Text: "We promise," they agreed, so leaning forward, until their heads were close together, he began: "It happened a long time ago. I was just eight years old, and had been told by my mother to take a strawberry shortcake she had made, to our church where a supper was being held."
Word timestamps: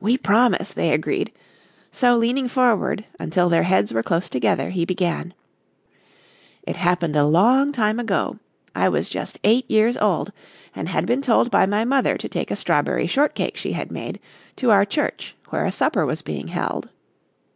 "We 0.00 0.18
promise," 0.18 0.72
they 0.72 0.90
agreed, 0.92 1.30
so 1.92 2.16
leaning 2.16 2.48
forward, 2.48 3.04
until 3.20 3.48
their 3.48 3.62
heads 3.62 3.94
were 3.94 4.02
close 4.02 4.28
together, 4.28 4.70
he 4.70 4.84
began: 4.84 5.32
"It 6.64 6.74
happened 6.74 7.14
a 7.14 7.24
long 7.24 7.70
time 7.70 8.00
ago. 8.00 8.40
I 8.74 8.88
was 8.88 9.08
just 9.08 9.38
eight 9.44 9.70
years 9.70 9.96
old, 9.96 10.32
and 10.74 10.88
had 10.88 11.06
been 11.06 11.22
told 11.22 11.52
by 11.52 11.66
my 11.66 11.84
mother 11.84 12.18
to 12.18 12.28
take 12.28 12.50
a 12.50 12.56
strawberry 12.56 13.06
shortcake 13.06 13.56
she 13.56 13.70
had 13.74 13.92
made, 13.92 14.18
to 14.56 14.72
our 14.72 14.84
church 14.84 15.36
where 15.50 15.64
a 15.64 15.70
supper 15.70 16.04
was 16.04 16.20
being 16.20 16.48
held." 16.48 16.88